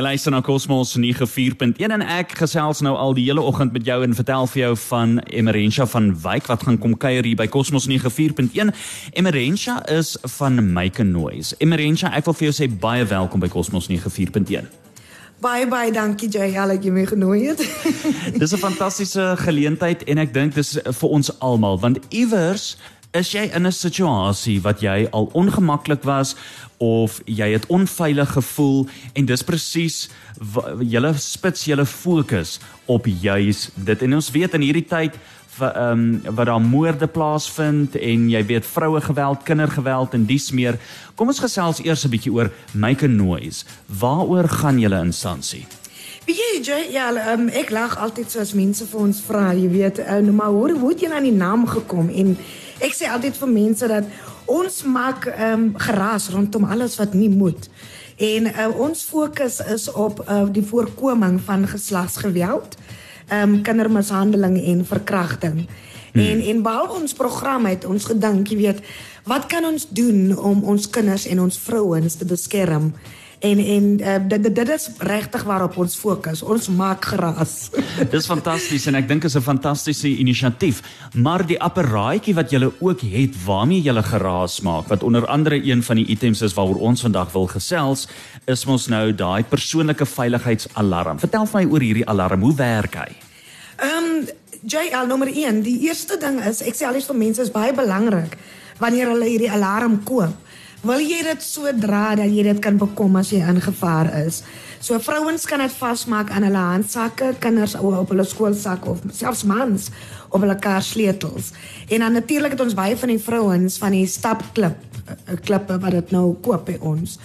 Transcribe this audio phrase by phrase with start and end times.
[0.00, 4.14] Luister na Cosmos 94.1 en ek gesels nou al die hele oggend met jou en
[4.16, 8.72] vertel vir jou van Emerentia van Wyk wat gaan kom kuier hier by Cosmos 94.1.
[9.12, 11.56] Emerentia is van Make Noise.
[11.58, 14.70] Emerentia, ek wil vir jou sê baie welkom by Cosmos 94.1.
[15.40, 17.60] Baie baie dankie Jay, het jy my genooi het.
[18.40, 22.76] dis 'n fantastiese geleentheid en ek dink dis vir ons almal want iewers
[23.10, 26.36] Is jy in 'n situasie wat jy al ongemaklik was
[26.78, 30.08] of jy het onveilig gevoel en dis presies
[30.78, 35.18] julle spits julle fokus op juis dit en ons weet in hierdie tyd
[35.58, 40.78] ehm um, wat daar moorde plaasvind en jy weet vroue geweld, kindergeweld en dies meer.
[41.14, 43.64] Kom ons gesels eers 'n bietjie oor Make a Noise.
[43.86, 45.66] Waaroor gaan julle instansie?
[46.24, 49.98] Wie jy ja, um, ek lag altyd so as mense vir ons vra, jy weet,
[49.98, 52.36] uh, nou maar hoe hoe het jy aan die naam gekom en
[52.80, 54.06] Ek sê altyd vir mense dat
[54.50, 57.68] ons maak ehm um, geraas rondom alles wat nie moet.
[58.20, 62.76] En uh, ons fokus is op uh, die voorkoming van geslagsgeweld,
[63.28, 65.66] ehm um, kindermishandeling en verkrachting.
[66.12, 66.22] Hmm.
[66.22, 68.80] En en behalwe ons program het ons gedink, jy weet,
[69.24, 72.92] wat kan ons doen om ons kinders en ons vrouens te beskerm?
[73.40, 76.42] En en uh, dit dit is regtig waarop ons fokus.
[76.42, 77.70] Ons maak gras.
[78.14, 80.82] Dis fantasties en ek dink is 'n fantastiese inisiatief.
[81.16, 85.82] Maar die apparaatjie wat julle ook het waarmee julle geraas maak, wat onder andere een
[85.82, 88.08] van die items is waaroor ons vandag wil gesels,
[88.44, 91.18] is mos nou daai persoonlike veiligheidsalarm.
[91.18, 92.40] Vertel vir my oor hierdie alarm.
[92.42, 93.08] Hoe werk hy?
[93.80, 94.28] Ehm um,
[94.60, 98.36] JL nommer 1, die eerste ding is ek sê al vir mense is baie belangrik
[98.78, 100.49] wanneer hulle hierdie alarm koop
[100.86, 104.40] wil jy dit so dra dat jy dit kan bekom as jy in gevaar is.
[104.80, 109.90] So vrouens kan dit vasmaak aan hulle handsakke, kinders op hulle skoolsak of selfs mans
[110.30, 111.52] op hulle kar sleutels.
[111.92, 115.98] En dan natuurlik het ons baie van die vrouens van die stapklip eh, klippe wat
[115.98, 117.18] dit nou koop by ons.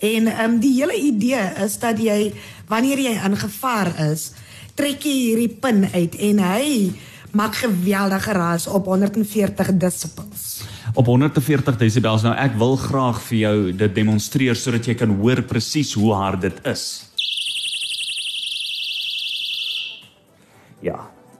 [0.00, 2.32] En ehm um, die hele idee is dat jy
[2.72, 4.30] wanneer jy in gevaar is,
[4.74, 6.68] trek jy hierdie pin uit en hy
[7.36, 10.62] maak geweldige raas op 140 decibels
[10.94, 12.24] op 140 desibels.
[12.26, 16.44] Nou ek wil graag vir jou dit demonstreer sodat jy kan hoor presies hoe hard
[16.44, 17.11] dit is.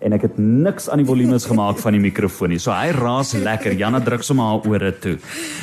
[0.02, 2.60] En ek het niks aan die volumes gemaak van die mikrofoon nie.
[2.62, 3.76] So hy raas lekker.
[3.78, 5.16] Janna druk sommer haar ore toe.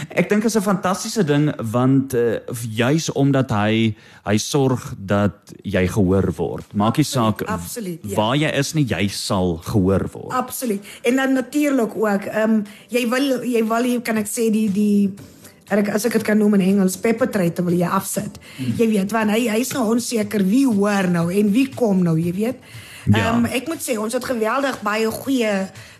[0.09, 2.39] Ek dink dit is 'n fantastiese ding want uh,
[2.69, 3.95] juis omdat hy
[4.25, 6.65] hy sorg dat jy gehoor word.
[6.73, 8.15] Maak nie saak absoluut, ja.
[8.15, 10.33] waar jy is nie, jy sal gehoor word.
[10.33, 10.83] Absoluut.
[11.03, 14.69] En dan natuurlik ook, ehm um, jy wil jy wil jy kan ek sê die
[14.69, 15.09] die
[15.69, 18.39] ek as ek dit kan noem in Engels pepper tray te wil jy afsit.
[18.57, 22.33] Jy weet want hy hy's nou onseker wie hoor nou en wie kom nou, jy
[22.33, 22.87] weet.
[23.05, 23.33] Ja.
[23.33, 25.53] Um, ek moet sê ons het geweldig baie goeie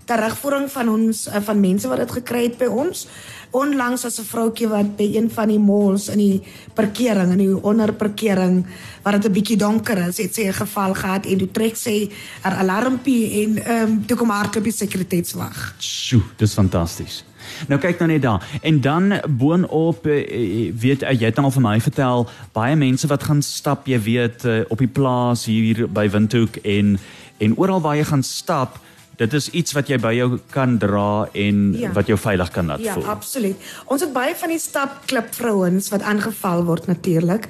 [0.10, 3.06] terugvoering van ons uh, van mense wat dit gekry het by ons.
[3.52, 6.42] Onlangs was 'n vroutjie wat by een van die malls in die
[6.74, 8.66] parkering in die onderparkering
[9.04, 12.10] waar dit 'n bietjie donker is, het sy 'n geval gehad en toe trek sy
[12.42, 15.76] haar alarmpie en ehm um, toe kom haar kopie sekuriteitswag.
[15.78, 17.24] Sjoe, dis fantasties.
[17.68, 18.60] Nou kyk nou net daar.
[18.62, 23.24] En dan boonop eh, eh, weet jy het al vir my vertel baie mense wat
[23.24, 27.00] gaan stap, jy weet, op die plaas hier by Windhoek en
[27.40, 28.80] en oral waar jy gaan stap,
[29.20, 31.92] dit is iets wat jy by jou kan dra en ja.
[31.96, 33.04] wat jou veilig kan laat ja, voel.
[33.04, 33.72] Ja, absoluut.
[33.92, 37.50] Ons het baie van die stapklip vrouens wat aangeval word natuurlik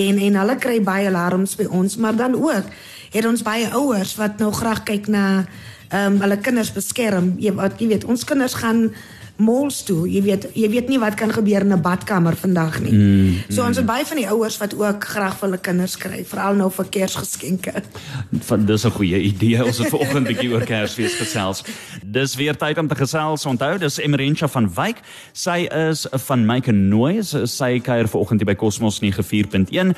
[0.00, 2.72] en en hulle kry baie alarms by ons, maar dan ook
[3.10, 5.44] het ons baie ouers wat nou graag kyk na
[5.90, 7.34] ehm um, hulle kinders beskerm.
[7.42, 8.92] Jy, wat, jy weet, ons kinders gaan
[9.40, 10.04] malls toe.
[10.10, 12.92] Jy weet jy weet nie wat kan gebeur in 'n badkamer vandag nie.
[12.92, 16.28] Mm, so ons het baie van die ouers wat ook graag vir hulle kinders skryf,
[16.28, 17.82] veral nou vir Kersgeskenke.
[18.48, 19.64] Van dis 'n goeie idee.
[19.64, 21.64] Ons het vanoggend 'n bietjie oor Kersfees gesels.
[22.04, 23.46] Dis weer tyd om te gesels.
[23.46, 25.00] Onthou, dis Emerentia van Wyk.
[25.32, 27.46] Sy is van Make a Noise.
[27.46, 29.96] Sy kuier vanoggend hier by Cosmos 94.1.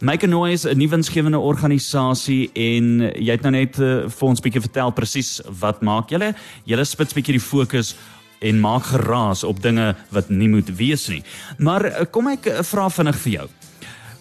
[0.00, 4.40] Make a Noise, 'n nuwe winsgewende organisasie en jy het nou net uh, vir ons
[4.40, 6.34] bietjie vertel presies wat maak julle?
[6.64, 7.94] Julle spits bietjie die fokus
[8.40, 11.22] en maak geraas op dinge wat nie moet wees nie.
[11.58, 13.48] Maar eh, kom ek eh, vra vinnig vir jou.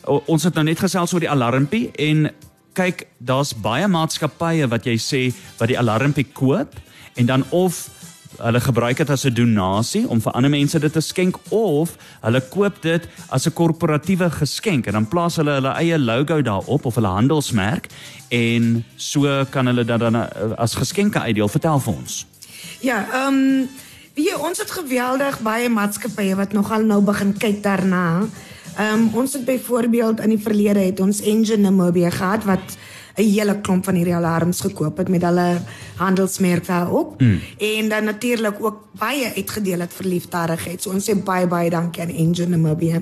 [0.03, 2.29] O, ons het nou net gesels oor die alarmpie en
[2.77, 5.23] kyk, daar's baie maatskappye wat jy sê
[5.59, 6.75] wat die alarmpie koop
[7.19, 7.87] en dan of
[8.39, 12.41] hulle gebruik dit as 'n donasie om vir ander mense dit te skenk of hulle
[12.41, 16.95] koop dit as 'n korporatiewe geskenk en dan plaas hulle hulle eie logo daarop of
[16.95, 17.87] hulle handelsmerk
[18.29, 20.27] en so kan hulle dit dan eh,
[20.57, 21.47] as geskenke uitdeel.
[21.47, 22.25] Vertel vir ons.
[22.81, 23.69] Ja, ehm um
[24.19, 28.25] Wie ons het geweldig baie maatskappye wat nogal nou begin kyk daarna.
[28.75, 32.75] Ehm um, ons het byvoorbeeld in die verlede het ons Engine Namibia gehad wat
[33.19, 35.61] 'n hele klomp van hierdie alarms gekoop het met hulle
[35.95, 37.21] handelsmerk daarop.
[37.21, 37.39] Mm.
[37.57, 40.81] En dan natuurlik ook baie uitgedeel het vir liefdadigheid.
[40.81, 43.01] So ons sê baie baie dankie aan Engine Namibia.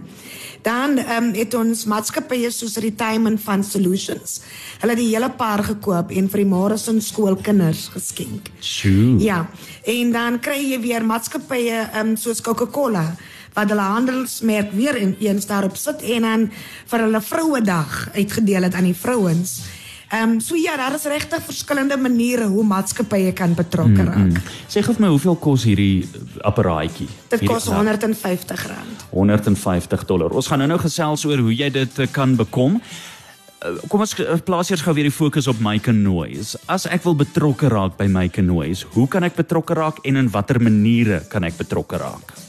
[0.62, 4.42] Dan ehm um, het ons maatskappye soos Retirement Fund Solutions.
[4.80, 8.50] Hulle het die hele paar gekoop en vir die Morrison skoolkinders geskenk.
[8.60, 9.20] Sjoe.
[9.20, 9.50] Ja.
[9.86, 13.16] En dan kry jy weer maatskappye ehm um, soos Coca-Cola
[13.54, 16.50] wat hulle handelsmerk weer in eens daarop sit en dan
[16.86, 19.62] vir hulle Vrouedag uitgedeel het aan die vrouens.
[20.08, 24.16] Ehm um, so ja, daar is regtig verskillende maniere hoe maatskappye kan betrokke raak.
[24.16, 24.56] Mm, mm.
[24.72, 26.08] Sê gou vir my hoeveel kos hierdie
[26.48, 27.10] apparaatjie?
[27.34, 28.64] Dit kos R150.
[29.12, 30.32] 150 dollar.
[30.32, 32.80] Ons gaan nou-nou gesels oor hoe jy dit eh, kan bekom.
[32.80, 36.56] Eh, kom ons eh, plaas eers gou weer die fokus op Mike Noise.
[36.72, 40.32] As ek wil betrokke raak by Mike Noise, hoe kan ek betrokke raak en in
[40.32, 42.47] watter maniere kan ek betrokke raak?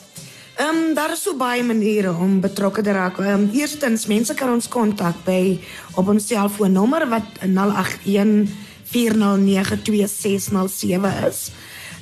[0.58, 3.18] Ehm um, daar is so baie maniere om betrokke te raak.
[3.18, 5.60] Ehm um, eerstens mense kan ons kontak by
[5.94, 8.48] op ons selfoonnommer wat 081
[8.90, 11.50] 4092607 is.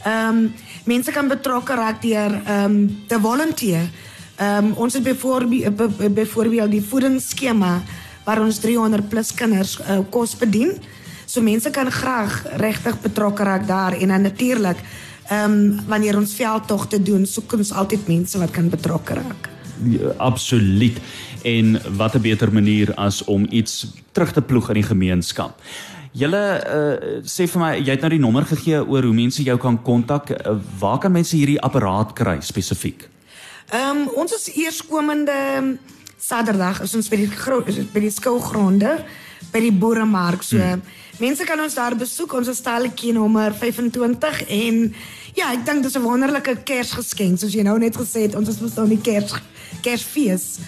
[0.04, 0.54] Ehm um,
[0.84, 3.90] mense kan betrokke raak deur ehm um, te volunteer.
[4.36, 5.76] Ehm um, ons het byvoorbeeld
[6.14, 6.84] byvoorbeeld die
[8.24, 10.72] waar ons 300 plus kinders uh, kos bedien.
[11.26, 14.76] So mense kan graag regtig betrokke raak daar en dan natuurlik
[15.28, 19.48] Ehm um, wanneer ons veldtogte doen, soek ons altyd mense wat kan betrokke raak.
[19.90, 21.00] Ja, absoluut.
[21.42, 25.60] En wat 'n beter manier as om iets terug te ploeg in die gemeenskap.
[26.12, 29.58] Julle uh, sê vir my jy het nou die nommer gegee oor hoe mense jou
[29.58, 30.30] kan kontak.
[30.30, 33.08] Uh, waar kan mense hierdie apparaat kry spesifiek?
[33.72, 35.76] Ehm um, ons is eerskomende
[36.16, 38.96] Saterdag is ons by die by die skoolgronde
[39.52, 40.42] by die boeremark.
[40.42, 40.82] So hmm.
[41.22, 42.32] mense kan ons daar besoek.
[42.32, 44.82] Ons is stalletjie nommer 25 en
[45.36, 48.60] ja ek dink dis 'n wonderlike kersgeskenk soos jy nou net gesê het ons is
[48.60, 49.34] mos nou die kers
[49.82, 50.58] kersfees.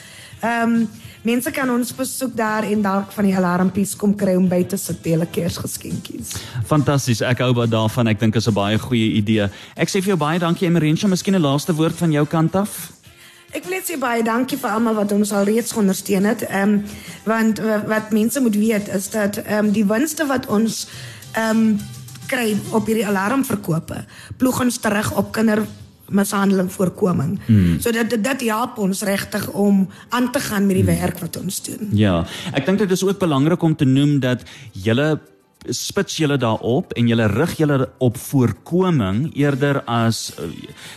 [0.42, 0.88] Ehm um,
[1.22, 4.76] mense kan ons besoek daar en dalk van die alarmpies kom kry om by te
[4.76, 7.20] sit hele kersgeskenkies fantasties.
[7.20, 8.08] Ek hou baie daarvan.
[8.08, 9.50] Ek dink is 'n baie goeie idee.
[9.76, 12.97] Ek sê vir jou baie dankie Emerensha miskien 'n laaste woord van jou kant af
[13.56, 16.44] Ek wil net sê baie dankie vir almal wat ons al reeds ondersteun het.
[16.48, 16.82] Ehm um,
[17.24, 20.86] want wat mense moet weet is dat ehm um, die winste wat ons
[21.32, 21.78] ehm um,
[22.28, 24.02] kry op hierdie alarmverkope
[24.36, 25.64] ploeg ons terug op kinder
[26.08, 27.38] mishandeling voorkoming.
[27.46, 27.80] Hmm.
[27.80, 31.00] So dit dit help ons regtig om aan te gaan met die hmm.
[31.00, 31.88] werk wat ons doen.
[31.92, 35.18] Ja, ek dink dit is ook belangrik om te noem dat julle
[35.66, 40.46] spits julle daarop en julle rig julle op voorkoming eerder as uh,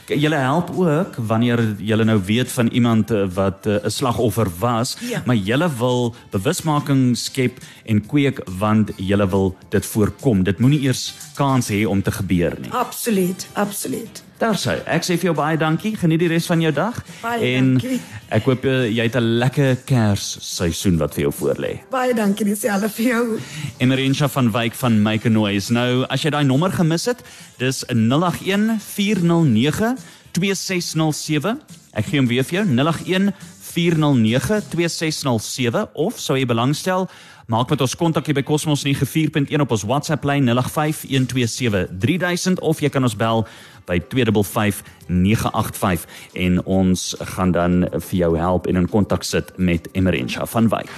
[0.08, 4.98] julle help ook wanneer julle nou weet van iemand uh, wat uh, 'n slagoffer was,
[5.02, 5.22] ja.
[5.26, 10.44] maar julle wil bewusmaking skep en kweek want julle wil dit voorkom.
[10.44, 12.72] Dit moenie eers kans hê om te gebeur nie.
[12.72, 14.24] Absoluut, absoluut.
[14.42, 15.94] Sê ek sê vir jou baie dankie.
[16.00, 16.98] Geniet die res van jou dag.
[17.22, 18.00] Baie en dankie.
[18.34, 21.80] ek hoop jy het 'n lekker Kersseisoen wat vir jou voorlê.
[21.92, 23.40] Baie dankie dieselfde vir jou.
[23.78, 25.72] Emerensha van Wyk van Make a Noise.
[25.72, 27.22] Nou, as jy daai nommer gemis het,
[27.58, 29.98] dis 081 409
[30.32, 31.60] 2607.
[31.94, 33.34] Ek gee hom weer vir jou 081
[33.72, 37.08] 409 2607 of sou jy belangstel
[37.52, 42.88] Maak met ons kontak hier by Cosmos 94.1 op ons WhatsApp lyn 0851273000 of jy
[42.94, 43.44] kan ons bel
[43.90, 46.06] by 255985
[46.46, 50.94] en ons gaan dan vir jou help en in kontak sit met Emerensha van Wyk.